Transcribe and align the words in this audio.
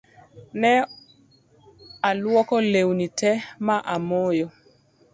Ne 0.61 0.71
aluoko 2.09 2.55
leuni 2.71 3.07
tee 3.17 3.39
ma 3.65 3.75
amoyo 3.93 4.47